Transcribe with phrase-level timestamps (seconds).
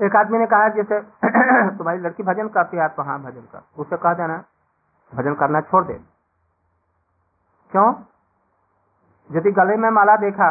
[0.00, 1.00] एक आदमी ने कहा जैसे
[1.78, 3.62] तुम्हारी लड़की भजन करती है तो हाँ भजन कर?
[3.78, 4.42] उसे कह देना
[5.12, 5.94] भजन करना छोड़ दे।
[7.72, 7.92] क्यों?
[9.30, 10.48] यदि गले में माला देखा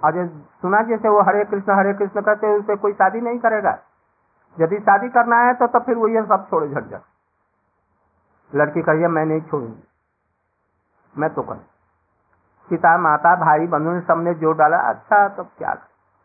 [0.00, 0.26] और
[0.60, 3.78] सुना जैसे वो हरे कृष्ण हरे कृष्ण करते उसे कोई शादी नहीं करेगा।
[4.56, 7.00] यदि शादी करना है तो, तो फिर वो ये सब छोड़े झट जा
[8.52, 9.82] लड़की कहिए मैं नहीं छोड़ूँगी।
[11.14, 11.54] मैं तो कर।
[12.70, 15.72] पिता माता भाई बंधु सबने ज़ोर डाला अच्छा तो क्या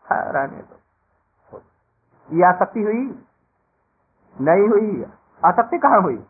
[0.06, 0.81] रहने दो
[2.32, 3.24] ये आसक्ति हुई?
[4.40, 5.04] नहीं हुई।
[5.44, 6.24] आसक्ति कहाँ हुई?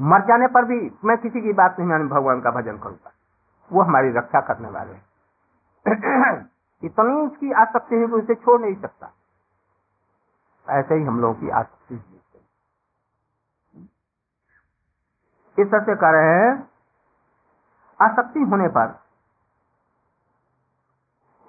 [0.00, 3.12] मर जाने पर भी मैं किसी की बात नहीं मानी, भगवान का भजन करूँगा।
[3.72, 4.92] वो हमारी रक्षा करने वाले
[6.86, 9.12] इतनी उसकी आसक्ति है उसे छोड़ नहीं सकता।
[10.70, 11.94] ऐसे ही हम लोगों की आसक्ति
[15.58, 16.70] इस तरह से कह रहे हैं,
[18.02, 19.07] आसक्ति होने पर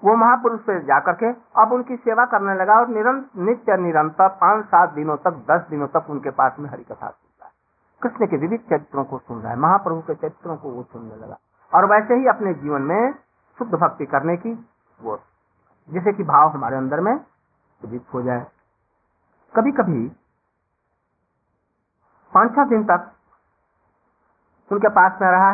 [0.04, 1.32] वो महापुरुष से जाकर के
[1.62, 5.88] अब उनकी सेवा करने लगा और निरंतर नित्य निरंतर पाँच सात दिनों तक, दस दिनों
[5.88, 7.52] तक उनके पास में हरि कथा सुन रहा है।
[8.02, 11.38] कृष्ण के विविध चरित्रों को सुन रहा है, महाप्रभु के चरित्रों को वो सुनने लगा।
[11.74, 13.14] और वैसे ही अपने जीवन में
[13.60, 14.54] शुद्ध भक्ति करने की
[15.02, 15.20] वो,
[15.90, 17.14] जैसे कि भाव हमारे अंदर में
[17.86, 18.46] उदित हो जाए।
[19.56, 20.08] कभी कभी
[22.34, 23.12] पाँच छह दिन तक
[24.72, 25.52] उनके पास में रहा।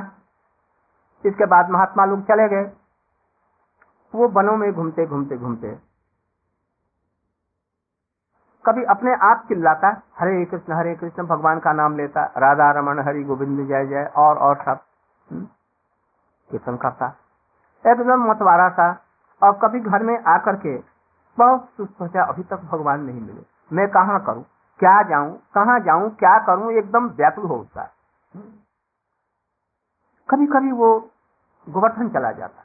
[1.26, 2.85] इसके बाद महात्मा लोग चले गए।
[4.16, 5.76] वो वनों में घूमते घूमते घूमते।
[8.66, 13.24] कभी अपने आप चिल्लाता हरे कृष्ण हरे कृष्ण भगवान का नाम लेता राधा रमन हरि
[13.24, 14.80] गोविंद जय जय और और सब।
[15.32, 15.46] हम्म,
[16.50, 17.08] कीर्तन करता
[17.86, 18.88] एकदम मतवारा सा।
[19.42, 20.78] और कभी घर में आकर के
[21.38, 23.42] बहुत सुस्त हो अभी तक भगवान नहीं मिले।
[23.74, 24.44] मैं कहा करूँ?
[24.80, 25.32] क्या जाऊँ?
[25.56, 26.10] कहाँ जाऊँ?
[26.16, 26.72] क्या करूँ?
[26.72, 27.84] एकदम व्याकुल हो उठता
[30.30, 30.88] कभी कभी वो
[31.68, 32.64] गोवर्धन चला जाता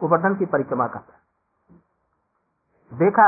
[0.00, 1.12] गोवर्धन की परिक्रमा करता
[2.92, 3.26] देखा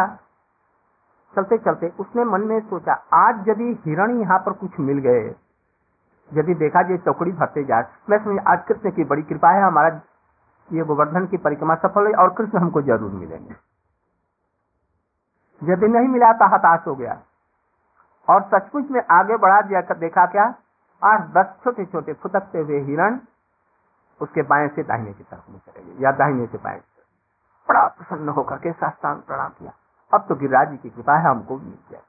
[1.35, 5.25] चलते चलते उसने मन में सोचा, आज यदि हिरण यहाँ पर कुछ मिल गए,
[6.31, 9.89] यदि देखा जो टोकड़ी भरते जाए मैं समझ, आज कृष्ण की बड़ी कृपा है, हमारा
[10.71, 13.55] ये गोवर्धन की परिक्रमा सफल हुई और कृष्ण हमको ज़रूर मिलेंगे।
[15.63, 17.21] यदि नहीं मिला तो हताश हो गया।
[18.29, 20.45] और सचमुच में आगे बढ़ा जाकर देखा क्या?
[21.03, 23.19] आठ दस छोटे छोटे फुटकते हुए हिरण
[24.21, 26.81] उसके बाएँ से दाहिने की तरफ़ में चले गए या दाहिने से बाएँ
[27.69, 29.73] बड़ा प्रसन्न होकर के साष्टांग प्रणाम किया।
[30.13, 32.01] अब तो गिरिराज जी की कृपा है हमको मिल गया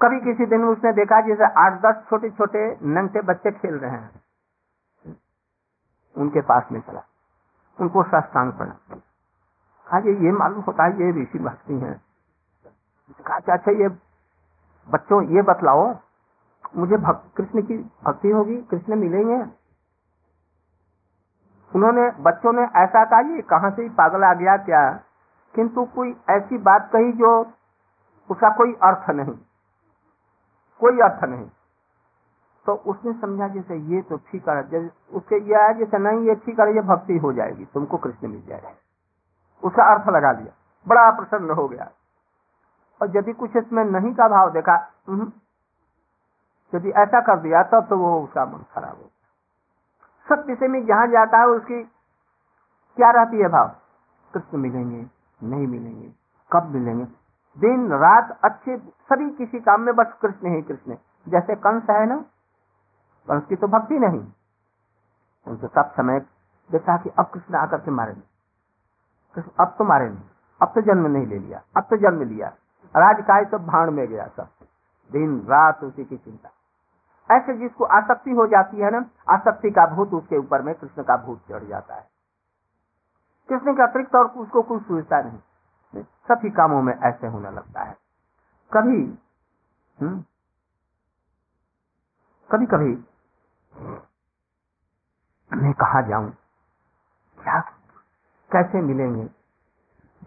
[0.00, 4.20] कभी किसी दिन उसने देखा जैसे आठ दस छोटे छोटे नंगे बच्चे खेल रहे हैं।
[6.16, 7.02] उनके पास में चला।
[7.78, 9.00] उनको साष्टांग प्रणाम
[9.86, 13.88] आज ये मालूम होता है ये ऋषि भक्ति है। अच्छा, अच्छा ये
[14.88, 15.84] बच्चों ये बतलाओ
[16.76, 16.96] मुझे
[17.36, 19.38] कृष्ण की भक्ति होगी कृष्ण मिलेंगे
[21.74, 25.00] उन्होंने, बच्चों ने ऐसा कहा, ये कहाँ से पागल आ गया क्या?
[25.54, 27.40] किंतु कोई ऐसी बात कही जो
[28.30, 29.38] उसका कोई अर्थ नहीं।
[30.80, 31.50] कोई अर्थ नहीं।
[32.66, 36.60] तो उसने समझा, जैसे ये तो ठीक है उसके ये आया, जैसे नहीं, ये ठीक
[36.60, 38.70] है, ये भक्ति हो जाएगी, तुमको कृष्ण मिल जाएगा।
[39.64, 40.52] उसका अर्थ लगा दिया
[40.88, 41.90] बड़ा प्रसन्न हो गया।
[43.02, 44.74] और यदि कुछ इसमें नहीं का भाव देखा
[46.74, 49.10] यदि ऐसा कर दिया, तब तो वो उसका मन खराब हो
[50.32, 51.82] सब विषय में जहाँ जाता है, उसकी
[52.96, 53.68] क्या रहती है भाव?
[54.34, 55.06] कृष्ण मिलेंगे,
[55.42, 56.12] नहीं मिलेंगे,
[56.52, 57.04] कब मिलेंगे?
[57.56, 60.96] दिन, रात, अच्छे, सभी किसी काम में बस कृष्ण ही कृष्ण।
[61.28, 62.16] जैसे कंस है ना,
[63.28, 64.26] कंस की तो भक्ति नहीं।
[65.46, 66.20] उनसे सब समय
[66.70, 70.22] देखा कि अब कृष्ण आकर के मारेंगे। अब तो मारे नहीं
[70.62, 72.48] अब तो जन्म नहीं ले लिया, अब तो जन्म लिया।
[72.96, 74.48] राज का सब भाण में गया सब।
[75.12, 76.50] दिन, रात, उसी की चिंता।
[77.30, 81.16] ऐसे जिसको आसक्ति हो जाती है ना, आसक्ति का भूत उसके ऊपर में, कृष्ण का
[81.16, 82.08] भूत चढ़ जाता है।
[83.48, 87.96] कृष्ण के अतिरिक्त और उसको कुछ सोचता नहीं। सभी कामों में ऐसे होने लगता है।
[88.72, 89.18] कभी
[89.98, 90.24] हम्म
[92.50, 93.04] कभी कभी
[95.52, 96.30] मैं कहा जाऊँ,
[97.38, 97.60] क्या,
[98.50, 99.28] कैसे मिलेंगे?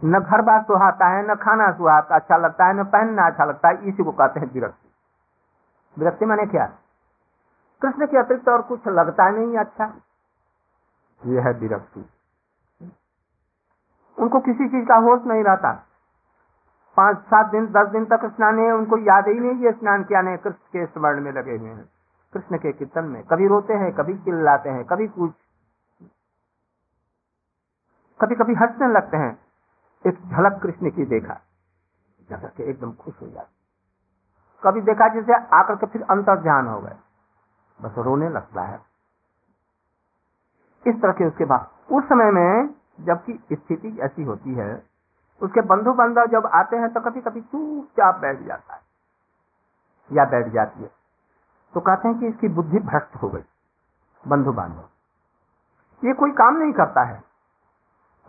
[0.05, 3.69] न घर बार सुहाता है, न खाना सुहाता अच्छा लगता है, न पहनना अच्छा लगता
[3.69, 4.89] है, इसी को कहते हैं विरक्ति।
[5.97, 6.65] विरक्ति मैंने क्या?
[7.81, 9.97] कृष्ण के अतिरिक्त और कुछ लगता नहीं अच्छा।
[11.25, 12.05] यह है विरक्ति।
[14.19, 15.87] उनको किसी चीज़ का होश नहीं रहता।
[16.97, 20.21] पाँच सात दिन दस दिन तक स्नान है उनको याद ही नहीं ये स्नान किया
[20.21, 21.89] नहीं। कृष्ण के स्मरण में लगे हुए हैं।
[22.33, 25.31] कृष्ण के कीर्तन में कभी रोते हैं कभी चिल्लाते हैं कभी कुछ।
[28.21, 29.39] कभी कभी हंसने लगते हैं।
[30.07, 31.41] एक झलक कृष्ण की देखा।
[32.29, 33.63] जाकर के एकदम खुश हो जाते।
[34.63, 36.95] कभी देखा जैसे आकर के फिर अंतर ध्यान हो गए।
[37.79, 38.79] बस रोने लगता है।
[40.85, 44.83] इस तरह के उसके बाद, उस समय में जबकि स्थिति ऐसी होती है,
[45.41, 48.81] उसके बंधु बांधव जब आते हैं तो कभी कभी चुपचाप बैठ जाता है,
[50.09, 50.89] या बैठ जाती है।
[51.73, 53.43] तो कहते हैं कि इसकी बुद्धि भ्रष्ट हो गई
[54.23, 54.89] बंधु बांधव
[56.03, 57.21] ये कोई काम नहीं करता है।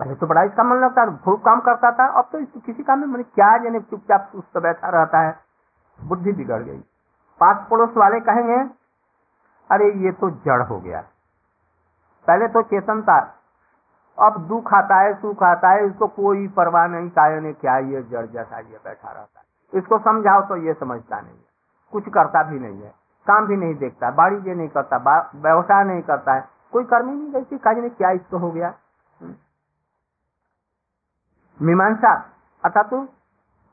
[0.00, 2.98] पहले तो बड़ा इसका मन लगता है, खूब काम करता था, अब तो किसी काम
[2.98, 5.38] में मैंने क्या जाने, चुपचाप उस तो बैठा रहता है,
[5.98, 6.78] बुद्धि बिगड़ गई।
[7.40, 8.64] पास पड़ोस वाले कहेंगे
[9.70, 11.00] अरे ये तो जड़ हो गया।
[12.26, 13.18] पहले तो चेतन था।
[14.18, 18.02] अब दुख आता है, सुख आता है, इसको कोई परवाह नहीं काय ने क्या ये
[18.02, 21.44] जड़ जैसा ये बैठा रहता है। इसको समझाओ तो ये समझता नहीं है।
[21.92, 22.92] कुछ करता भी नहीं है,
[23.26, 24.96] काम भी नहीं देखता, बाड़ी जे नहीं करता
[25.36, 28.72] व्यवसाय नहीं करता है। कोई कर्म ही नहीं देखती काज ने क्या इसको हो गया?
[31.60, 32.14] मीमांसा,
[32.64, 32.92] अर्थात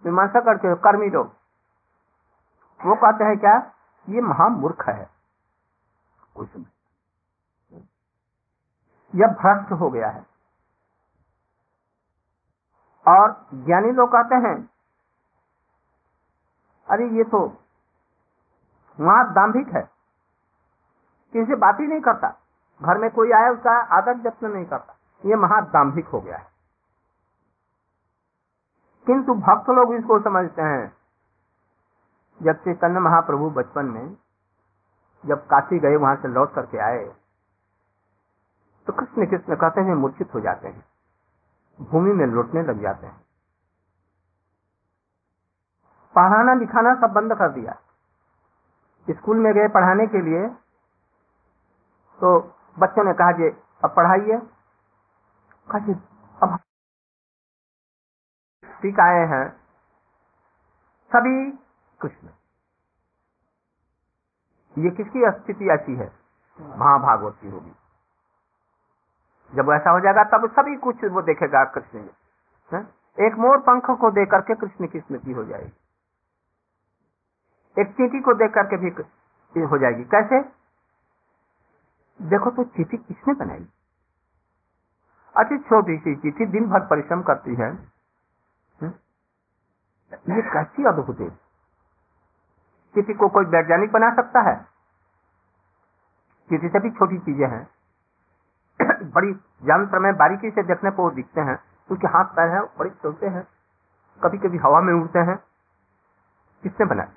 [0.03, 1.31] मीमांसा हो, कर्मी लोग।
[2.79, 3.55] वो कहते हैं क्या?
[4.07, 5.09] ये महामूर्ख है।
[6.36, 6.66] कोई
[9.16, 10.25] यह भ्रष्ट हो गया है।
[13.07, 14.69] और ज्ञानी लोग कहते हैं,
[16.89, 17.39] अरे ये तो
[19.00, 19.81] वहाँ दाम्भिक है।
[21.33, 22.42] किसी बात ही नहीं करता।
[22.81, 26.51] घर में कोई आया, उसका आदर जत्न नहीं करता। ये महादाम्भिक हो गया है।
[29.06, 30.98] किंतु भक्त लोग इसको समझते हैं।
[32.42, 34.18] जब चैतन्य महाप्रभु बचपन में
[35.23, 37.03] जब काशी गए, वहाँ से लौट करके आए
[38.88, 40.83] तो कृष्ण कृष्ण कहते हैं, मूर्छित हो जाते हैं।
[41.79, 43.19] भूमि में लौटने लग जाते हैं।
[46.15, 47.73] पढ़ाना लिखाना सब बंद कर दिया।
[49.07, 50.47] स्कूल में गए पढ़ाने के लिए
[52.19, 52.39] तो
[52.79, 53.47] बच्चों ने कहा कि
[53.83, 54.38] अब पढ़ाइए।
[55.67, 55.94] कहा
[56.44, 56.57] अब
[58.81, 59.47] ठीक आए हैं।
[61.12, 61.51] सभी
[62.01, 62.27] कृष्ण।
[64.77, 66.12] ये किसकी स्थिति ऐसी है?
[66.62, 67.71] महाभागवत की होगी।
[69.56, 72.00] जब ऐसा हो जाएगा, तब सभी कुछ वो देखेगा कृष्ण
[73.19, 75.71] एक मोर पंख को देख करके कृष्ण की स्मृति हो जाएगी।
[77.81, 80.41] एक चीटी को देख करके भी हो जाएगी। कैसे?
[82.21, 83.67] देखो तो चीटी किसने बनाई?
[85.38, 87.74] अच्छी छोटी सी चिट्ठी दिन भर परिश्रम करती है?
[90.13, 91.50] ये कैसी अद्भुत है।
[92.95, 94.65] चिट्ठी को कोई वैज्ञानिक बना सकता है?
[96.49, 97.67] किसी से भी छोटी चीज़ें हैं।
[99.11, 99.29] बड़ी
[99.63, 103.47] यंत्र में बारीकी से देखने को दिखते हैं। उसके हाथ पैर हैं, बड़े चलते हैं।
[104.23, 105.38] कभी कभी हवा में उड़ते हैं।
[106.63, 107.11] किसने बनाए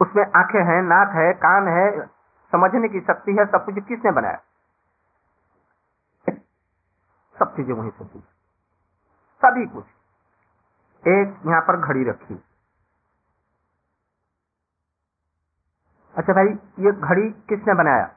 [0.00, 2.06] उसमें आँखें हैं, नाक है, कान है,
[2.52, 4.40] समझने की शक्ति है, सब कुछ किसने बनाया?
[7.38, 8.24] सब चीज़ें वही कुछ
[9.44, 9.84] सभी कुछ
[11.08, 12.44] एक यहाँ पर घड़ी रखी।
[16.22, 16.48] अच्छा भाई,
[16.78, 18.10] ये घड़ी किसने बनाया?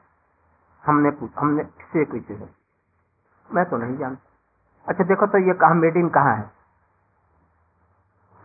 [0.84, 1.08] हमने
[1.38, 2.48] हमने से पूछे है
[3.50, 4.30] मैं तो नहीं जानता।
[4.88, 6.50] अच्छा देखो तो ये कहा मेड इन कहा है?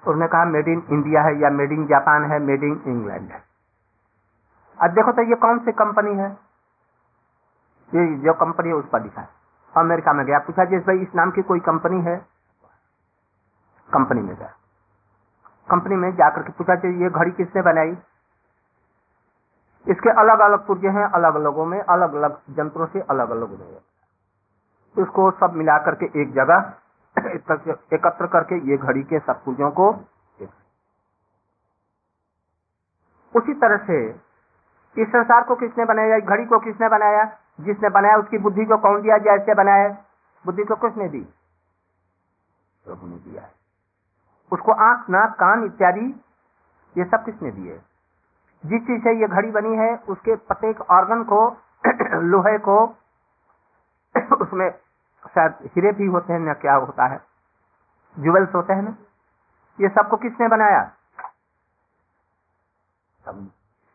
[0.08, 3.44] उसने कहा मेड इन इंडिया है या मेड इन जापान है मेड इन इंग्लैंड है।
[4.80, 6.30] अब देखो तो ये कौन सी कंपनी है?
[7.92, 9.30] ये जो कंपनी है उस पर लिखा है।
[9.78, 12.18] अमेरिका में गया, पूछा जिस भाई, इस नाम की कोई कंपनी है?
[13.94, 14.54] कंपनी में गया।
[15.70, 17.98] कंपनी में जाकर के पूछा ये घड़ी किसने बनाई?
[19.88, 25.04] इसके अलग अलग पुर्जे हैं अलग अलगों में अलग अलग जंत्रों से अलग अलग हुए
[25.04, 26.74] इसको सब मिला करके एक जगह
[27.94, 29.90] एकत्र करके ये घड़ी के सब पुर्जों को
[33.36, 33.98] उसी तरह से
[34.98, 37.24] इस संसार को किसने बनाया घड़ी को किसने बनाया,
[37.62, 39.88] जिसने बनाया, उसकी बुद्धि को कौन दिया, जैसे बनाया,
[40.46, 41.22] बुद्धि को किसने दी?
[42.86, 43.50] प्रभु ने दिया
[44.52, 46.06] उसको आँख, नाक, कान इत्यादि,
[46.96, 47.80] ये सब किसने दिए?
[48.66, 51.58] जिस चीज़ से ये घड़ी बनी है, उसके प्रत्येक ऑर्गन को,
[52.20, 52.86] लोहे को,
[54.42, 54.72] उसमें
[55.34, 57.22] शायद हीरे भी होते हैं ना क्या होता है
[58.20, 58.96] जुवेल्स होते हैं ना?
[59.82, 60.92] ये सबको किसने बनाया?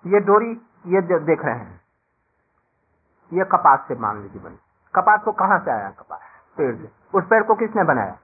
[0.07, 0.51] ये डोरी,
[0.87, 1.81] ये देख रहे हैं।
[3.33, 4.59] ये कपास से मान लीजिए बनी।
[4.95, 5.91] कपास को कहाँ से आया?
[5.91, 6.21] कपास,
[6.57, 8.19] पेड़ से। उस पेड़ को किसने बनाया?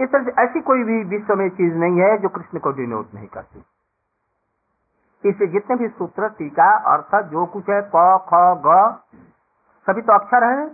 [0.00, 3.14] इस तरह से ऐसी कोई भी विश्व में चीज़ नहीं है जो कृष्ण को डिनोट
[3.14, 3.64] नहीं करती।
[5.24, 8.98] इससे जितने भी सूत्र, टीका, अर्थ, जो कुछ है क ख, ग,
[9.86, 10.68] सभी तो अक्षर है।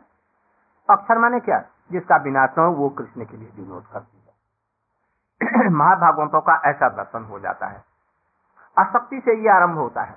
[0.90, 1.64] अक्षर माने क्या?
[1.92, 4.28] जिसका विनाश हो, वो कृष्ण के लिए डिनोट करती है
[5.70, 7.84] महाभागवतों का ऐसा दर्शन हो जाता है।
[8.78, 10.16] आसक्ति से ये आरंभ होता है।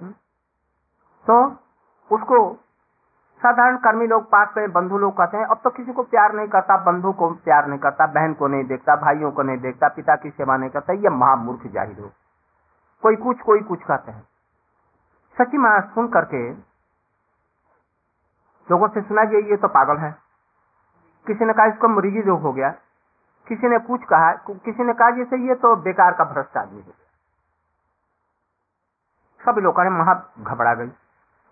[0.00, 0.12] हम्म?
[1.26, 1.56] तो
[2.10, 2.54] उसको
[3.42, 6.48] साधारण कर्मी लोग पास में, बंधु लोग कहते हैं, अब तो किसी को प्यार नहीं
[6.48, 10.16] करता, बंधु को प्यार नहीं करता, बहन को नहीं देखता, भाइयों को नहीं देखता, पिता
[10.16, 12.10] की सेवा नहीं करता, ये महामूर्ख ज़ाहिर हो
[13.04, 14.22] कोई कुछ कोई कुछ कहते हैं।
[15.36, 16.38] सची माँ सुन करके
[18.68, 20.10] लोगों से सुना कि ये तो पागल है।
[21.26, 22.70] किसी ने कहा, इसको मरीजी रोग हो गया।
[23.48, 26.92] किसी ने कुछ कहा, किसी ने कहा जैसे ये तो बेकार का भ्रष्ट आदमी हो
[29.40, 30.88] सभी लोगों महा घबरा गई।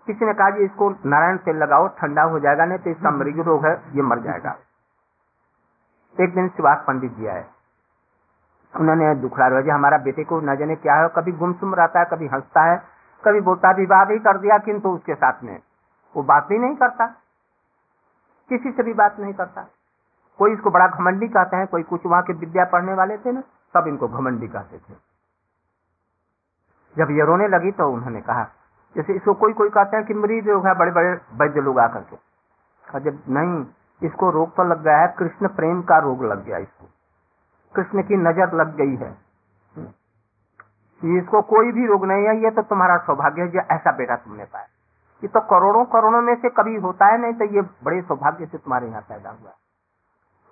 [0.06, 3.40] किसी ने कहा जी इसको नारायण तेल लगाओ, ठंडा हो जाएगा, नहीं तो इसका मरीज़
[3.40, 4.58] रोग है, ये मर जाएगा।
[6.20, 7.44] एक दिन सुभाष पंडित जी आए।
[8.80, 12.26] उन्होंने दुखड़ा रहा हमारा बेटे को न जाने क्या है, कभी गुमसुम रहता है, कभी
[12.26, 12.82] हंसता है,
[13.24, 15.60] कभी बोलता विवाह भी कर दिया, किंतु उसके साथ में
[16.16, 17.06] वो बात भी नहीं करता।
[18.48, 19.66] किसी से भी बात नहीं करता।
[20.38, 23.40] कोई इसको बड़ा घमंडी कहते हैं, कोई कुछ वहाँ के विद्या पढ़ने वाले थे ना,
[23.74, 24.94] सब इनको घमंडी कहते थे।
[26.96, 28.48] जब ये रोने लगी तो उन्होंने कहा,
[28.96, 32.00] जैसे इसको कोई कोई कहते हैं कि मरीज़ रोग है बड़े बड़े वैद्य लोग आकर
[32.00, 33.66] के। जब नहीं,
[34.02, 36.88] इसको रोग तो लग गया है, कृष्ण प्रेम का रोग लग गया इसको।
[37.74, 39.10] कृष्ण की नज़र लग गई है।
[41.02, 44.44] इसको कोई भी रोग नहीं है, ये तो तुम्हारा सौभाग्य है जो ऐसा बेटा तुमने
[44.46, 44.66] पाया।
[45.22, 48.58] ये तो करोड़ों करोड़ों में से कभी होता है नहीं तो ये बड़े सौभाग्य से
[48.58, 49.50] तुम्हारे यहाँ पैदा हुआ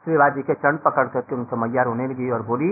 [0.07, 2.71] श्रीवाजी के चरण पकड़ करके उनसे मैया रोने लगी और बोली,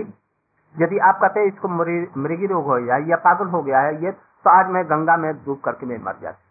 [0.75, 4.49] यदि आप कहते इसको मृगी रोग हो गया या पागल हो गया है, ये तो
[4.49, 6.47] आज मैं गंगा में डूब करके मैं मर जाती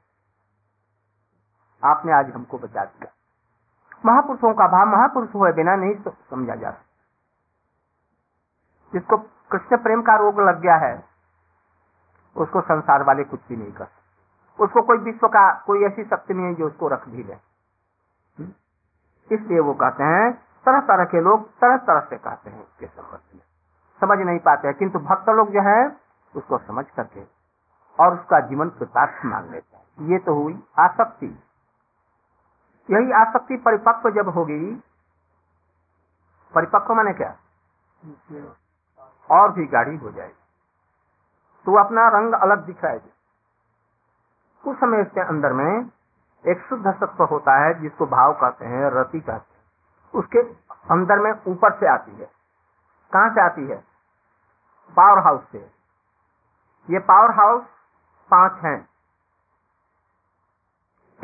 [1.83, 3.13] आपने आज हमको बचा दिया।
[4.05, 6.71] महापुरुषों का भाव महापुरुष हुए बिना नहीं समझा जा
[8.93, 9.17] जिसको
[9.51, 11.05] कृष्ण प्रेम का रोग लग गया है,
[12.37, 13.87] उसको संसार वाले कुछ भी नहीं कर
[14.59, 18.53] उसको कोई विश्व का, कोई ऐसी शक्ति नहीं है जो उसको रख भी ले हम्म?
[19.33, 20.33] इसलिए वो कहते हैं
[20.65, 23.43] तरह तरह के लोग तरह तरह से कहते हैं इसके संबंध में।
[24.01, 25.97] समझ नहीं पाते हैं, किंतु भक्त लोग जो है,
[26.37, 27.23] उसको समझ करके
[27.99, 31.27] और उसका जीवन कृतार्थ मान लेते हैं। ये तो हुई आसक्ति।
[32.91, 34.83] यही आसक्ति परिपक्व जब होगी,
[36.55, 37.37] परिपक्व माने क्या?
[39.31, 40.35] और भी गाढ़ी हो जाएगी।
[41.67, 43.13] तो अपना रंग अलग दिखाएगी।
[44.65, 45.91] कुछ समय इसके अंदर में
[46.47, 49.59] एक शुद्ध सत्व होता है, जिसको भाव कहते हैं, रति कहते हैं।
[50.15, 50.39] उसके
[50.91, 52.31] अंदर में ऊपर से आती है।
[53.13, 53.77] कहाँ से आती है?
[54.97, 55.71] पावर हाउस से।
[56.91, 57.63] ये पावर हाउस
[58.31, 58.89] पाँच हैं।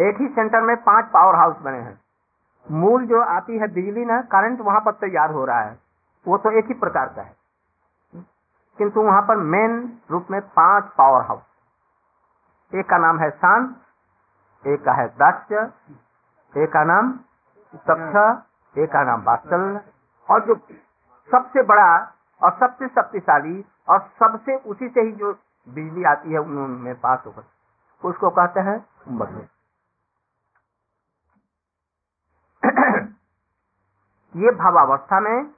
[0.00, 2.00] एक ही सेंटर में पाँच पावर हाउस बने हैं।
[2.70, 5.78] मूल जो आती है बिजली ना करंट वहाँ पर तैयार हो रहा है।
[6.26, 7.43] वो तो एक ही प्रकार का है।
[8.78, 13.76] किंतु वहाँ पर मेन रूप में पाँच पावर हाउस एक का नाम है शांत,
[14.66, 15.72] एक का है दास्य,
[16.54, 17.12] एक का नाम
[17.74, 18.42] सख्य
[18.82, 19.80] एक का नाम बात्सल
[20.30, 20.54] और जो
[21.30, 22.12] सबसे बड़ा
[22.42, 25.32] और सबसे शक्तिशाली और सबसे उसी से ही जो
[25.68, 29.48] बिजली आती है उनमें पास होकर उसको कहते हैं कुंभक
[34.36, 35.54] ये भावावस्था में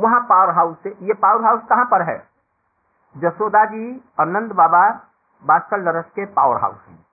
[0.00, 2.29] वहाँ पावर हाउस ये पावर हाउस कहाँ पर है?
[3.16, 5.10] जसोदा जी और नंद बाबा
[5.44, 7.06] बादशाह लरस के पावर हाउस हैं।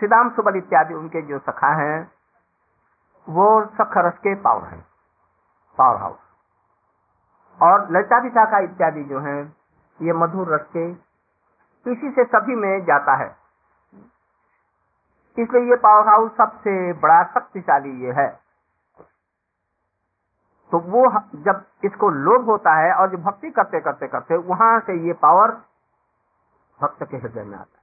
[0.00, 2.12] सिदाम सुबल इत्यादि उनके जो सखा हैं,
[3.28, 4.86] वो सख रस के पावर हैं,
[5.78, 6.18] पावर हाउस।
[7.62, 9.56] और ललिता विशाखा इत्यादि जो हैं,
[10.02, 10.90] ये मधुर रस के
[11.92, 13.36] इसी से सभी में जाता है।
[15.38, 18.41] इसलिए ये पावर हाउस सबसे बड़ा शक्तिशाली ये है।
[20.72, 25.06] तो वो जब इसको लोभ होता है और जो भक्ति करते करते करते वहाँ से
[25.06, 25.50] ये पावर
[26.80, 27.82] भक्त के हृदय में आता है।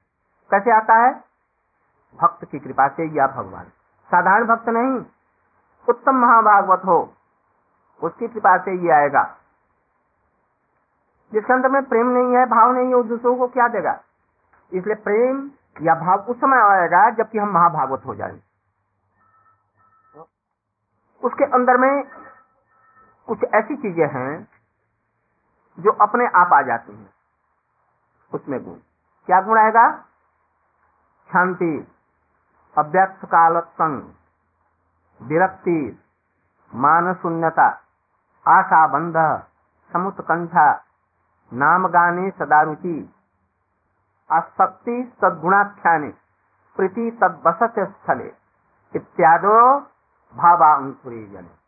[0.52, 1.24] कैसे आता है?
[2.22, 3.64] भक्त की कृपा से या भगवान।
[4.10, 5.06] साधारण भक्त नहीं,
[5.90, 7.14] उत्तम महाभागवत हो,
[8.04, 9.38] उसकी कृपा से ये आएगा।
[11.34, 14.00] जिसके अंदर में प्रेम नहीं है, भाव नहीं है दूसरों को क्या देगा?
[14.74, 18.42] इसलिए प्रेम या भाव उस समय आएगा जबकि हम महाभागवत हो जाएँगे।
[21.24, 22.04] उसके अंदर में
[23.30, 24.48] कुछ ऐसी चीज़ें हैं
[25.80, 27.14] जो अपने आप आ जाती हैं।
[28.34, 28.74] उसमें गुण।
[29.26, 29.92] क्या गुण आएगा?
[31.34, 31.88] शांति,
[32.78, 34.14] अव्यक्त काल संग
[35.22, 36.00] विरक्ति
[36.76, 37.68] मान शून्यता
[38.48, 39.44] आशा बंध
[39.94, 40.84] समुत्कंठा
[41.54, 43.14] नाम गाने सदारुचि,
[44.32, 46.10] आसक्ति सद्गुणाख्याने,
[46.78, 48.34] प्रीति तदसत स्थले
[48.96, 49.80] इत्यादो
[50.36, 51.59] भावांकुरी जने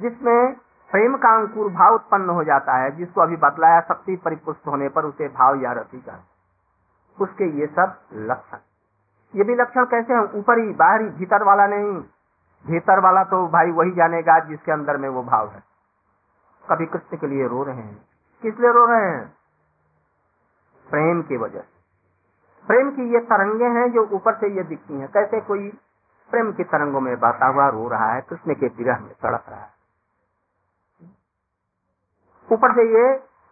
[0.00, 0.54] जिसमें
[0.90, 5.04] प्रेम का अंकुर भाव उत्पन्न हो जाता है, जिसको अभी बतलाया शक्ति परिपुष्ट होने पर
[5.04, 6.24] उसे भाव या रति का।
[7.20, 8.56] उसके ये सब लक्षण।
[9.34, 10.32] ये भी लक्षण कैसे हैं?
[10.32, 12.04] ऊपरी, बाहरी, भीतर वाला नहीं।
[12.66, 15.62] भीतर वाला तो भाई वही जानेगा जिसके अंदर में वो भाव है।
[16.70, 18.08] कभी कृष्ण के लिए रो रहे हैं।
[18.42, 19.34] किस लिए रो रहे हैं?
[20.90, 21.76] प्रेम की वजह से।
[22.66, 25.68] प्रेम की ये तरंगे हैं जो ऊपर से ये दिखती हैं। कैसे कोई
[26.30, 28.20] प्रेम की तरंगों में बहता हुआ रो रहा है?
[28.20, 29.75] कृष्ण के विरह में तड़प रहा है।
[32.52, 33.04] ऊपर से ये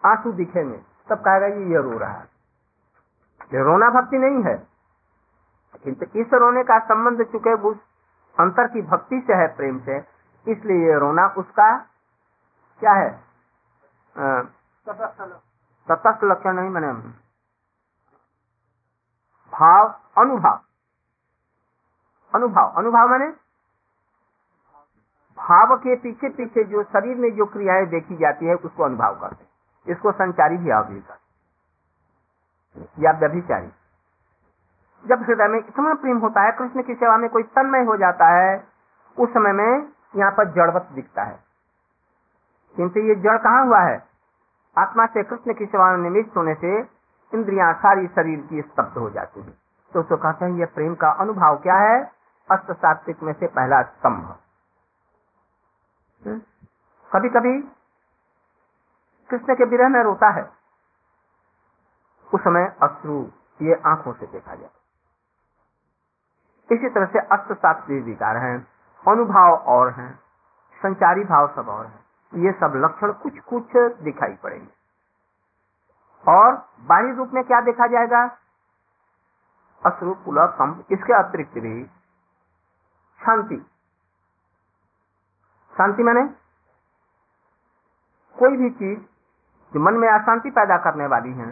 [0.05, 0.77] आँसू दिखेंगे।
[1.09, 2.29] तब कहेगा ये ये रो रहा है।
[3.55, 4.57] ये रोना भक्ति नहीं है।
[5.85, 7.77] किंतु इस रोने का संबंध चुके उस
[8.41, 9.97] अंतर की भक्ति से है, प्रेम से,
[10.47, 11.77] इसलिए ये रोना उसका
[12.81, 13.11] क्या है?
[15.89, 16.93] तटस्थ लक्षण नहीं मैंने।
[19.53, 20.61] भाव, अनुभाव।
[22.35, 23.27] अनुभाव अनुभाव मैंने
[25.39, 29.45] भाव के पीछे पीछे जो शरीर में जो क्रियाएँ देखी जाती है, उसको अनुभाव करते
[29.45, 29.51] हैं।
[29.89, 31.05] इसको संचारी भी भाव भी
[32.99, 33.69] या व्यभिचारी।
[35.07, 38.27] जब हृदय में इतना प्रेम होता है, कृष्ण की सेवा में कोई तन्मय हो जाता
[38.27, 38.67] है,
[39.19, 41.39] उस समय में यहाँ पर जड़वत दिखता है।
[42.77, 44.07] किंतु ये जड़ कहाँ हुआ है?
[44.79, 46.79] आत्मा से कृष्ण की सेवा में निमित्त होने से
[47.35, 49.55] इंद्रिया सारी शरीर की स्तब्ध हो जाती है।
[49.93, 52.13] तो उसको कहते हैं ये प्रेम का अनुभव क्या है?
[52.51, 54.37] अस्त सात्विक में से पहला स्तंभ?
[56.29, 57.63] कभी कभी
[59.31, 60.53] कृष्ण के विरह में रोता है।
[62.35, 63.27] उस समय अश्रु
[63.63, 64.71] ये आँखों से देखा जाए
[66.73, 68.67] इसी तरह से अस्त सात्विक विकार हैं,
[69.09, 70.19] अनुभाव और हैं,
[70.83, 72.05] संचारी भाव सब और हैं।
[72.35, 73.67] ये सब लक्षण कुछ कुछ
[74.03, 74.73] दिखाई पड़ेंगे।
[76.29, 78.25] और बाहरी रूप में क्या देखा जाएगा?
[79.87, 81.85] अश्रु कंप, इसके अतिरिक्त भी
[83.27, 83.67] शांति।
[85.75, 86.25] शांति मैंने?
[88.39, 89.01] कोई भी चीज़
[89.75, 91.47] जो मन में अशांति पैदा करने वाली है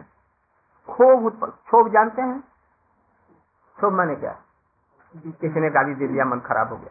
[0.91, 2.41] क्षोभ क्षोभ जानते हैं।
[3.76, 4.33] क्षोभ मैंने क्या?
[5.17, 6.91] किसी ने गाली दे दिया, मन खराब हो गया।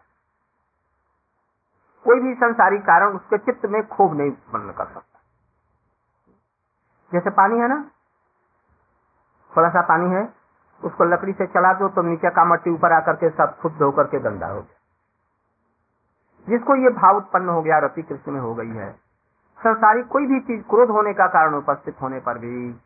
[2.04, 5.20] कोई भी संसारी कारण उसके चित्त में क्षोभ नहीं उत्पन्न कर सकता।
[7.14, 7.92] जैसे पानी है ना?
[9.58, 10.34] थोड़ा सा पानी है,
[10.84, 13.92] उसको लकड़ी से चला दो तो नीचे का मट्टी ऊपर आकर के सब खुद धो
[13.92, 14.81] करके गंदा हो गया।
[16.50, 18.91] जिसको ये भाव उत्पन्न हो गया रति कृष्ण में हो गई है।
[19.60, 22.81] संसारी कोई भी चीज़ क्रोध होने का कारण उपस्थित होने पर भी,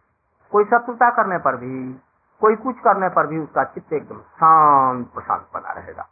[0.51, 1.93] कोई शत्रुता करने पर भी,
[2.41, 6.07] कोई कुछ करने पर भी उसका चित्त एकदम शांत प्रशांत बना रहेगा।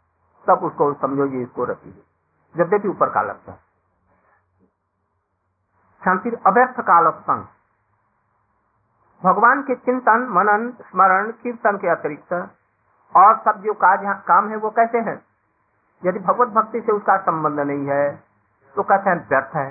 [0.48, 2.04] तब उसको समझो ये इसको रखी
[2.56, 3.58] यद्यपि ऊपर का लगता है।
[6.04, 7.44] शांति अव्यर्थ काल संग।
[9.24, 12.32] भगवान के चिंतन, मनन, स्मरण, कीर्तन के अतिरिक्त
[13.16, 13.74] और सब जो
[14.28, 15.33] काम है वो कैसे है?
[16.04, 18.04] यदि भगवत भक्ति से उसका संबंध नहीं है
[18.76, 19.70] तो कहते हैं व्यर्थ है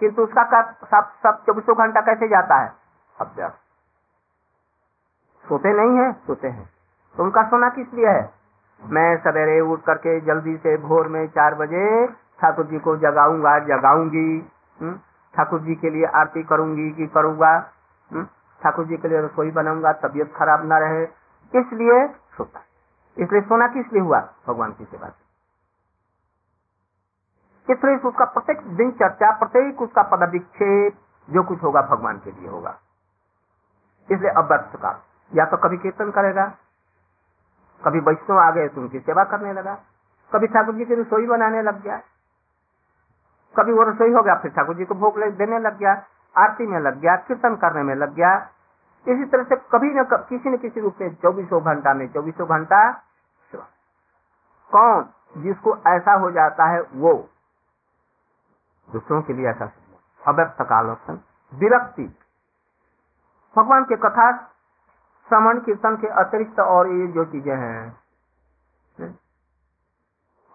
[0.00, 2.72] किंतु उसका सब सब चौबीसों घंटा कैसे जाता है
[3.16, 3.52] अभ्यास
[5.44, 6.68] सोते नहीं है, सोते हैं
[7.16, 8.38] तो उनका सोना किस लिए है
[8.82, 11.84] मैं सवेरे उठ करके जल्दी से भोर में चार बजे
[12.40, 14.28] ठाकुर जी को जगाऊँगा, जगाऊँगी
[14.80, 14.92] हम्म?
[15.34, 17.50] ठाकुर जी के लिए आरती करूँगी, कि करूँगा
[18.10, 18.24] हम्म?
[18.60, 21.02] ठाकुर जी के लिए रसोई बनाऊँगा, तबियत खराब ना रहे,
[21.54, 22.60] इसलिए सोता
[23.18, 24.20] इसलिए सोना किस लिए हुआ?
[24.48, 25.08] भगवान की सेवा
[27.68, 32.74] इसलिए उसका प्रत्येक दिन चर्चा, प्रत्येक उसका पदविक्षेप जो कुछ होगा भगवान के लिए होगा।
[34.08, 34.92] इसलिए अव्यर्थ का।
[35.32, 36.46] या तो कभी कीर्तन करेगा,
[37.82, 39.74] कभी वैष्णव आ गए तो उनकी सेवा करने लगा,
[40.32, 41.96] कभी ठाकुर जी की रसोई बनाने लग गया,
[43.54, 45.92] कभी वो रसोई हो गया, फिर ठाकुर जी को भोग देने लग गया,
[46.36, 48.32] आरती में लग गया, कीर्तन करने में लग गया।
[49.06, 52.80] इसी तरह से कभी न किसी न किसी रूप में चौबीसों घंटा में, चौबीसों घंटा
[54.70, 55.08] कौन
[55.42, 57.12] जिसको ऐसा हो जाता है वो?
[58.88, 59.72] दूसरों के लिए ऐसा
[60.28, 61.20] अव्यक्त कालोत्सन
[61.52, 62.04] विरक्ति।
[63.56, 64.30] भगवान के कथा,
[65.28, 67.98] श्रवण, कीर्तन के अतिरिक्त और ये जो चीज़ें हैं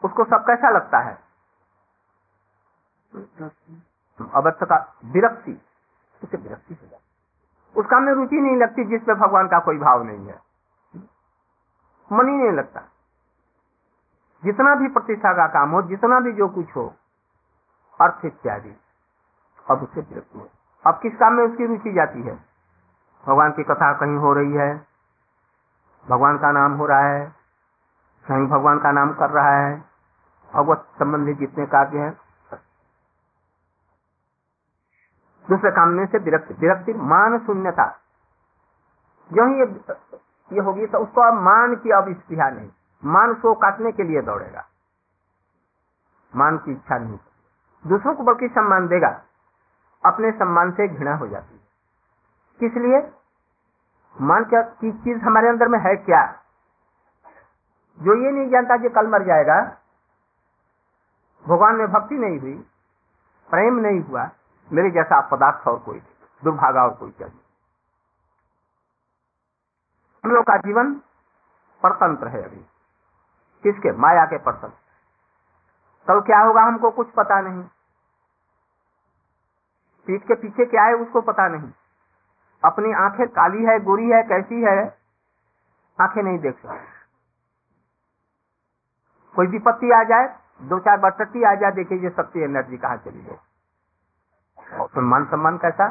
[0.03, 1.17] उसको सब कैसा लगता है?
[4.33, 5.61] अवस्था का विरक्ति।
[6.23, 10.03] उसे विरक्ति हो जाती उस काम में रुचि नहीं लगती जिसमें भगवान का कोई भाव
[10.03, 10.41] नहीं है।
[12.11, 12.81] मन ही नहीं लगता।
[14.43, 16.95] जितना भी प्रतिष्ठा का काम हो जितना भी जो कुछ हो
[18.01, 18.75] अर्थ इत्यादि
[19.69, 20.49] अब उसे विरक्ति है
[20.87, 22.35] अब किस काम में उसकी रुचि जाती है?
[23.27, 24.87] भगवान की कथा कहीं हो रही है
[26.09, 27.35] भगवान का नाम हो रहा है
[28.27, 29.85] कहीं भगवान का नाम कर रहा है
[30.53, 32.17] भगवत संबंधी जितने कार्य हैं
[35.49, 37.85] दूसरे काम में से विरक्ति विरक्ति मान शून्यता।
[39.33, 39.95] जो ही ये,
[40.53, 42.69] ये होगी तो उसको अब मान की अब स्पृहा नहीं
[43.05, 44.65] मान को काटने के लिए दौड़ेगा।
[46.35, 47.19] मान की इच्छा नहीं।
[47.87, 49.21] दूसरों को बल्कि सम्मान देगा।
[50.05, 51.63] अपने सम्मान से घृणा हो जाती है।
[52.59, 53.11] किस लिए?
[54.21, 56.43] मान क्या, की चीज़ हमारे अंदर में है क्या?
[57.99, 59.77] जो ये नहीं जानता कि कल मर जाएगा,
[61.47, 62.57] भगवान में भक्ति नहीं हुई,
[63.49, 64.29] प्रेम नहीं हुआ,
[64.71, 65.99] मेरे जैसा पदार्थ और कोई
[66.43, 67.39] दुर्भागा और कोई चाहिए
[70.25, 70.93] हम लोग का जीवन
[71.83, 72.65] परतंत्र है अभी।
[73.63, 73.91] किसके?
[73.91, 74.77] माया के परतंत्र
[76.07, 77.63] कल क्या होगा हमको कुछ पता नहीं।
[80.07, 81.71] पीठ के पीछे क्या है उसको पता नहीं।
[82.63, 84.97] अपनी आँखें काली है, गोरी है, कैसी है,
[86.01, 86.93] आँखें नहीं देख सकते।
[89.35, 93.23] कोई विपत्ति आ जाए, दो चार बटट्टी आ जाए, देखिए ये शक्ति एनर्जी कहाँ चली
[93.23, 93.37] गई।
[94.77, 95.87] और फिर मान सम्मान कैसा?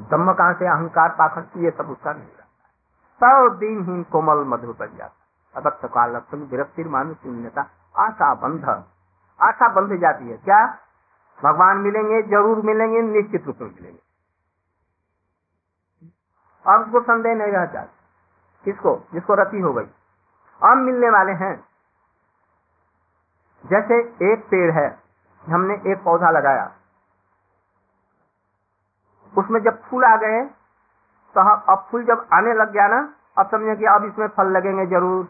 [0.00, 2.42] दम्म कहाँ से अहंकार, पाखंड, ये सब उसका नहीं रहता
[3.22, 5.21] सब दिनहीन कोमल मधुर बन जाता
[5.54, 7.62] अबत्त काल विरक्ति मानुष शून्यता।
[7.98, 8.64] आशा बंध।
[9.40, 10.64] आशा बंध जाती है। क्या?
[11.38, 13.98] भगवान मिलेंगे, ज़रूर मिलेंगे, निश्चित रूप में मिलेंगे।
[16.64, 17.92] अब उसको संदेह नहीं रह जाता।
[18.64, 18.96] किसको?
[19.12, 19.86] जिसको रति हो गई।
[20.60, 21.54] अब मिलने वाले हैं।
[23.64, 24.88] जैसे एक पेड़ है,
[25.44, 26.70] हमने एक पौधा लगाया।
[29.34, 30.44] उसमें जब फूल आ गए
[31.36, 32.98] तो अब फूल जब आने लग गया ना,
[33.38, 35.28] अब समझे कि अब इसमें फल लगेंगे ज़रूर।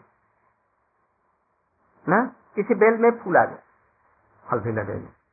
[2.09, 2.25] ना?
[2.55, 3.59] किसी बेल में फूल आ गए।
[4.49, 5.23] फल भी लगेंगे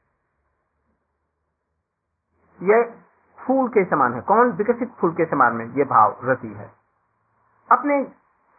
[2.62, 2.82] ये
[3.38, 4.50] फूल के समान है। कौन?
[4.52, 6.72] विकसित फूल के समान में ये भाव, रति है।
[7.72, 8.04] अपने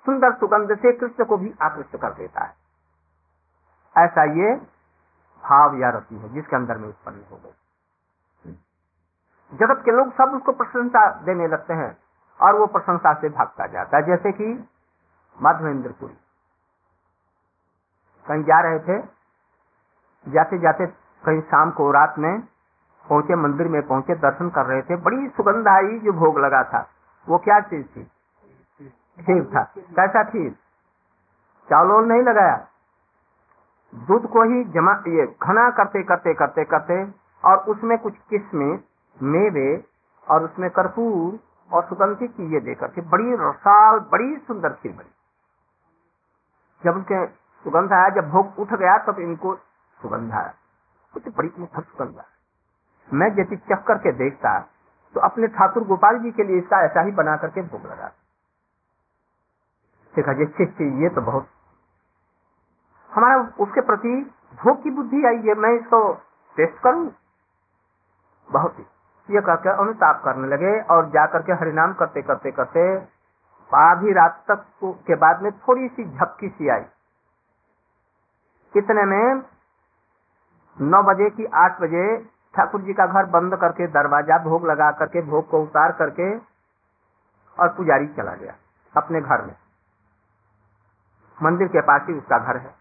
[0.05, 2.55] सुंदर सुगंध से कृष्ण को भी आकृष्ट कर देता है।
[3.97, 4.55] ऐसा ये
[5.43, 7.51] भाव या रति है जिसके अंदर में उत्पन्न हो गई।
[9.53, 11.97] जगत के लोग सब उसको प्रशंसा देने लगते हैं
[12.41, 14.69] और वो प्रशंसा से भागता जाता है। जैसे कि
[15.41, 16.13] माधवेंद्रपुरी
[18.27, 19.01] कहीं जा रहे थे
[20.27, 20.85] जाते जाते
[21.25, 22.41] कहीं शाम को रात में
[23.09, 26.89] पहुँचे, मंदिर में पहुँचे, दर्शन कर रहे थे। बड़ी सुगंध आई जो भोग लगा था।
[27.29, 28.03] वो क्या चीज़ थी?
[29.23, 30.51] खीर था। कैसा खीर?
[31.69, 32.67] चावल नहीं लगाया?
[33.95, 38.79] दूध को ही जमा ये घना करते करते करते करते और उसमें कुछ किस्में,
[39.23, 39.83] मेवे
[40.29, 41.39] और उसमें कर्पूर
[41.73, 45.11] और सुगंधित चीज़ें देकर के बड़ी रसाल, बड़ी सुंदर खीर बनी।
[46.83, 49.55] जब उसके सुगंध आया, जब भोग उठ गया, तब इनको
[49.99, 50.53] सुगंध आया।
[51.13, 52.29] कुछ बड़ी मुखर सुगंध आया।
[53.13, 54.59] मैं यदि चख करके देखता
[55.15, 58.07] तो अपने ठाकुर गोपाल जी के लिए इसका ऐसा ही बना करके भोग लगा।
[60.15, 60.43] देखा जी
[61.03, 61.47] ये तो बहुत।
[63.09, 64.13] हमारा उसके प्रति
[64.63, 66.13] भोग की बुद्धि आई है मैं इसको
[66.57, 67.11] टेस्ट करूँ?
[68.49, 68.85] बहुत ही।
[69.29, 72.81] ये करके अनुताप करने लगे और जाकर के हरिनाम करते करते करते
[73.71, 76.85] आधी रात तक के बाद में थोड़ी सी झपकी सी आई।
[78.73, 79.43] कितने में?
[80.81, 82.17] नौ बजे की आठ बजे
[82.55, 86.37] ठाकुर जी का घर बंद करके दरवाज़ा भोग लगा करके भोग को उतार करके
[87.59, 88.53] और पुजारी चला गया
[88.97, 89.55] अपने घर में।
[91.43, 92.75] मंदिर के पास ही उसका घर है।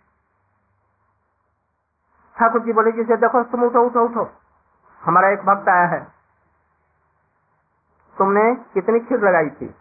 [2.38, 4.30] ठाकुर जी बोले, जिसे देखो, तुम उठो उठो उठो।
[5.02, 6.12] हमारा एक भक्त आया है।
[8.18, 9.74] तुमने कितनी खीर लगाई थी?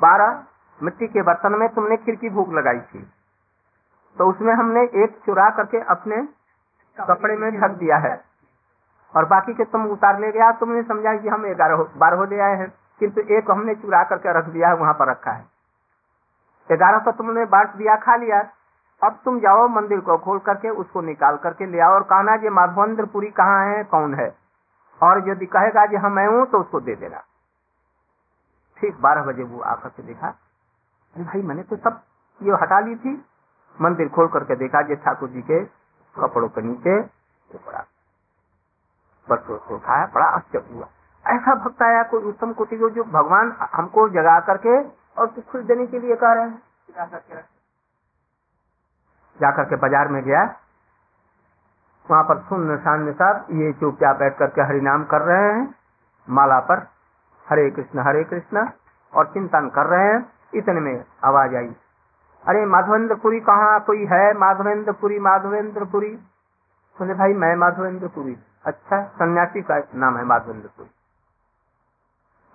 [0.00, 0.44] बारह।
[0.82, 3.12] मिट्टी के बर्तन में तुमने खीर की भूख लगाई थी।
[4.18, 6.28] तो उसमें हमने एक चुरा करके अपने
[6.96, 8.24] कपड़े में ढक दिया है।
[9.16, 12.56] और बाकी के तुम उतार ले गया, तुमने समझा कि हम ग्यारह बारह ले आए
[12.56, 15.44] हैं। किंतु एक हमने चुरा करके रख दिया है, वहाँ पर रखा है।
[16.70, 18.40] ग्यारह तो तुमने बांट दिया, खा लिया।
[19.02, 22.48] अब तुम जाओ मंदिर को खोल करके उसको निकाल करके ले आओ और कहना जी
[22.48, 24.36] माधवेंद्रपुरी कहाँ है, कौन है?
[25.02, 27.22] और यदि कहेगा जी हम मैं हूँ तो उसको दे देना।
[28.78, 32.00] ठीक बारह बजे वो आकर के देखा, अरे भाई, मैंने तो सब
[32.42, 33.24] ये हटा ली थी।
[33.78, 35.64] मंदिर खोल करके देखा जी ठाकुर जी के
[36.16, 37.84] कपड़ों के नीचे तो पड़ा
[39.70, 40.86] उठाया, बड़ा आश्चर्य हुआ।
[41.24, 44.76] ऐसा भक्त आया, कोई उत्तम कोटि को जो भगवान हमको जगा करके
[45.16, 47.42] और कुछ खुश देने के लिए कह रहे हैं।
[49.38, 50.42] जाकर के बाज़ार में गया।
[52.06, 55.74] वहाँ पर सुन शान्य साहब, ये चुपचाप बैठ करके हरिनाम कर रहे हैं,
[56.28, 56.86] माला पर,
[57.46, 58.66] हरे कृष्ण हरे कृष्ण,
[59.12, 60.20] और चिंतन कर रहे हैं।
[60.54, 61.70] इतने में आवाज़ आई।
[62.48, 64.34] अरे माधवेंद्रपुरी कहाँ कोई है?
[64.34, 66.16] माधवेंद्रपुरी माधवेंद्रपुरी।
[66.98, 70.90] बोले, भाई, मैं माधवेंद्रपुरी। अच्छा सन्यासी का नाम है माधवेंद्रपुरी।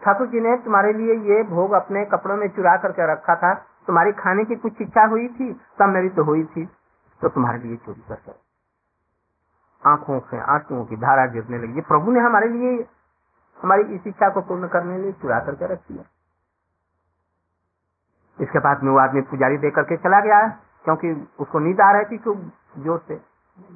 [0.05, 3.53] ठाकुर जी ने तुम्हारे लिए ये भोग अपने कपड़ों में चुरा करके रखा था।
[3.87, 5.53] तुम्हारी खाने की कुछ इच्छा हुई थी?
[5.53, 6.69] तब मेरी तो हुई थी।
[7.21, 8.39] तो तुम्हारे लिए चोरी कर
[9.85, 12.87] आँखों से आंसुओं की धारा गिरने लगी। प्रभु ने हमारे लिए,
[13.63, 16.03] हमारी इस इच्छा को पूर्ण करने लिए चुरा करके रख दिया।
[18.37, 20.47] इसके बाद में वो आदमी पुजारी दे करके चला गया,
[20.85, 23.15] क्योंकि उसको नींद आ रही थी खूब ज़ोर से।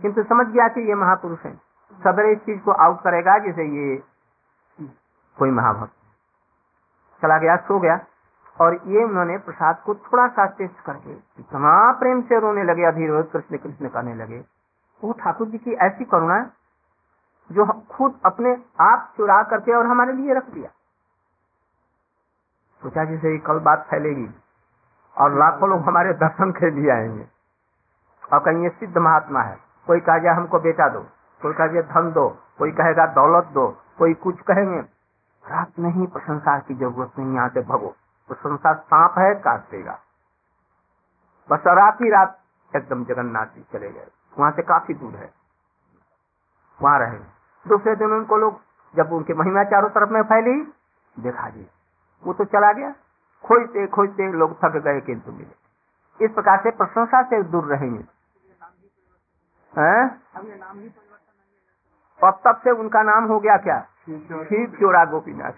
[0.02, 1.54] किंतु समझ गया कि ये महापुरुष है।
[2.00, 3.96] सदर इस चीज़ को आउट करेगा, जैसे ये
[5.38, 5.94] कोई महाभक्त।
[7.22, 8.00] चला गया, सो गया।
[8.58, 13.22] और ये उन्होंने प्रसाद को थोड़ा सा टेस्ट करके, इतना प्रेम से रोने लगे अधीर
[13.34, 14.44] कृष्ण कृष्ण करने लगे
[15.04, 16.40] वो ठाकुर जी की ऐसी करुणा,
[17.50, 20.70] जो खुद अपने आप चुरा करके और हमारे लिए रख दिया।
[22.82, 24.28] सोचा जैसे कल बात फैलेगी
[25.20, 27.28] और लाखों लोग हमारे दर्शन के लिए आएँगे।
[28.34, 31.00] और कहीं ये सिद्ध महात्मा है। कोई कहा कहेगा, हमको बेटा दो।
[31.42, 34.80] कोई कहेगा, धन दो। कोई कहेगा, दौलत दो। कोई कुछ कहेंगे।
[35.50, 37.88] रात नहीं प्रशंसा की ज़रूरत नहीं। यहाँ से भगो।
[38.28, 40.00] प्रशंसा संसार सांप है, काट देगा।
[41.52, 42.40] बस रात ही रात
[42.76, 44.08] एकदम जगन्नाथ जी चले गए।
[44.40, 45.34] वहाँ से काफ़ी दूर है।
[46.82, 47.20] वहाँ रहे।
[47.68, 48.62] दूसरे दिन उनको लोग,
[48.96, 50.74] जब उनकी महिमा चारों तरफ़ में फैली,
[51.20, 51.68] देखा जी,
[52.24, 52.94] वो तो चला गया।
[53.44, 58.04] खोजते खोजते लोग थक गए किंतु मिले। इस प्रकार से प्रशंसा से दूर रहेंगे।
[62.20, 63.80] और तब से उनका नाम हो गया क्या?
[64.10, 65.54] खीर चोरा गोपीनाथ।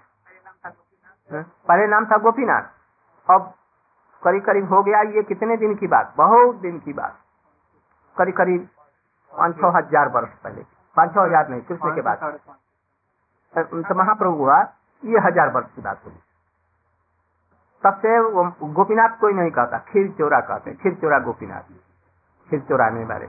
[1.32, 2.64] पहले नाम था गोपीनाथ।
[3.30, 3.54] अब
[4.24, 6.14] करीब करीब हो गया ये कितने दिन की बात?
[6.18, 7.18] बहुत दिन की बात।
[8.18, 8.68] करीब करीब
[9.34, 10.62] पाँच छह हज़ार वर्ष पहले।
[10.96, 12.18] पाँच छह हज़ार नहीं कृष्ण के बाद।
[13.54, 14.60] तो महाप्रभु हुआ
[15.04, 16.14] ये हज़ार वर्ष की बात हुई।
[17.84, 18.20] तब से
[18.74, 21.72] गोपीनाथ कोई नहीं कहता खीर चोरा कहते खीर चोरा गोपीनाथ।
[22.50, 23.26] खीर चोराने वाले।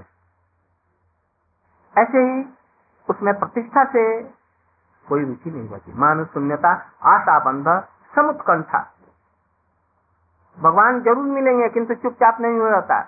[1.97, 2.45] ऐसे ही
[3.09, 4.23] उसमें प्रतिष्ठा से
[5.09, 7.69] कोई रुचि नहीं बची। मानव शून्यता, आशा बंध,
[8.15, 8.81] समुत्कंठा।
[10.59, 13.03] भगवान ज़रूर मिलेंगे, किंतु चुपचाप नहीं हो जाता।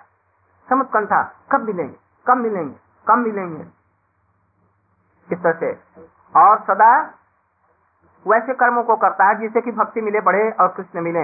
[0.69, 1.95] समुत्कंठा, कब मिलेंगे?
[2.27, 2.75] कब मिलेंगे?
[3.07, 3.61] कब मिलेंगे?
[5.31, 5.71] इस तरह से।
[6.35, 6.91] और सदा
[8.27, 11.19] वैसे कर्मों को करता है जिससे कि भक्ति मिले, बढ़े और कृष्ण मिले।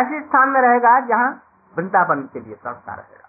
[0.00, 1.42] ऐसे स्थान में रहेगा जहाँ
[1.76, 3.28] वृंदावन के लिए तड़पता रहेगा।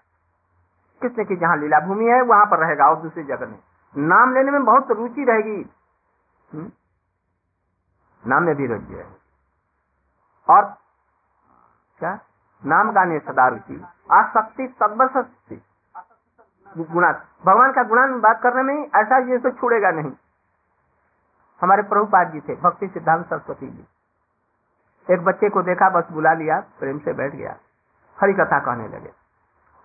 [1.02, 3.58] कृष्ण की जहाँ लीला भूमि है, वहाँ पर रहेगा और दूसरी जगह में।
[3.96, 5.70] नाम लेने में बहुत रुचि रहेगी।
[6.52, 6.70] हम्म?
[8.26, 9.16] नाम में भी रुचि है।
[10.50, 10.64] और
[11.98, 12.18] क्या?
[12.66, 15.62] नाम गाने सदा रुचि। आसक्ति तकबर शक्ति
[16.78, 17.12] गुणा
[17.46, 20.12] भगवान का गुणान बात करने में ऐसा ये तो छूड़ेगा नहीं।
[21.60, 23.86] हमारे प्रभुपाद जी थे, भक्ति सिद्धांत सरस्वती जी।
[25.10, 27.56] एक बच्चे को देखा, बस बुला लिया, प्रेम से बैठ गया
[28.20, 29.10] हरी कथा कहने लगे।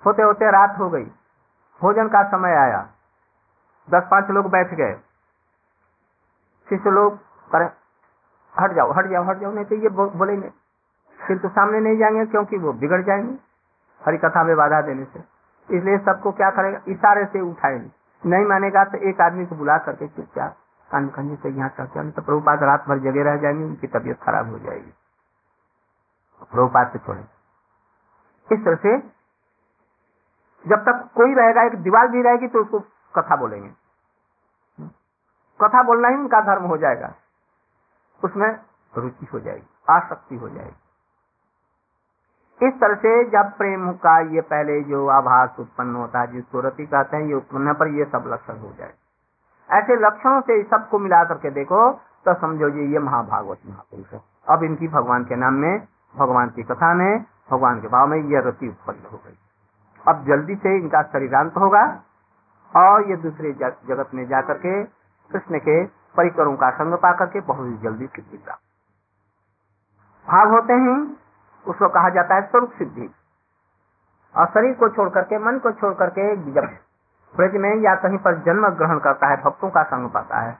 [0.05, 1.05] होते होते रात हो गई,
[1.81, 2.87] भोजन का समय आया
[3.89, 4.93] दस पाँच लोग बैठ गए।
[6.69, 7.17] शिष्य लोग
[7.51, 7.69] करे
[8.59, 10.49] हट जाओ हट जाओ हट जाओ, नहीं तो ये बोलेंगे।
[11.19, 13.37] किंतु सामने नहीं जाएँगे क्योंकि वो बिगड़ जाएँगे।
[14.05, 15.19] हरी कथा में बाधा देने से।
[15.77, 16.79] इसलिए सबको क्या करेगा?
[16.87, 17.91] इशारे से उठाएँगे।
[18.29, 20.55] नहीं मानेगा तो एक आदमी को बुला करके चुपचाप
[20.91, 24.49] कान से यहाँ चर्चा नहीं तो प्रभुपाद रात भर जगे रह जाएँगे, उनकी तबीयत खराब
[24.49, 24.93] हो जाएगी।
[26.51, 27.21] प्रभुपाद से छोड़े।
[28.49, 28.97] इस तरह से
[30.65, 32.79] जब तक कोई रहेगा, एक दीवार भी रहेगी तो उसको
[33.15, 33.69] कथा बोलेंगे।
[35.59, 37.13] कथा बोलना ही उनका धर्म हो जाएगा।
[38.23, 38.59] उसमें
[38.97, 40.75] रुचि हो जाएगी, आसक्ति हो जाएगी।
[42.67, 46.85] इस तरह से जब प्रेम का ये पहले जो आभास उत्पन्न होता है, जिसको रति
[46.85, 48.93] कहते हैं, ये उत्पन्न पर ये सब लक्षण हो जाए
[49.69, 51.91] ऐसे लक्षणों से सबको मिला करके देखो
[52.25, 56.63] तो समझो जी ये महाभागवत महापुरुष है। अब इनकी भगवान के नाम में, भगवान की
[56.63, 59.37] कथा में, भगवान के भाव में यह रति उत्पन्न हो गई।
[60.07, 61.83] अब जल्दी से इनका शरीरांत होगा,
[62.75, 64.83] और ये दूसरे जगत में जाकर के,
[65.31, 68.61] कृष्ण के परिकरों का संग पा करके बहुत ही जल्दी सिद्धि प्राप्त।
[70.27, 71.17] भाव होते हैं,
[71.65, 73.09] उसको कहा जाता है स्वरूप सिद्धि।
[74.35, 76.69] और शरीर को छोड़ करके, मन को छोड़ करके, जब
[77.35, 80.57] ब्रज में या कहीं पर जन्म ग्रहण करता है, भक्तों का संग पाता है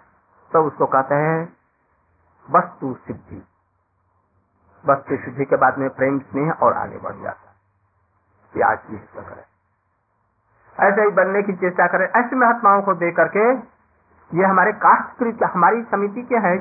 [0.51, 1.53] तो उसको कहते हैं
[2.49, 3.41] वस्तु सिद्धि।
[4.85, 9.21] वस्तु सिद्धि के बाद में प्रेम, स्नेह और आगे बढ़ जाता है। आज की हिस्सा
[9.21, 9.43] करें।
[10.77, 13.45] ऐसे ही बनने की चेष्टा करें। ऐसे महात्माओं को दे करके
[14.31, 16.57] ये हमारे कास्ट हमारी समिति के हैं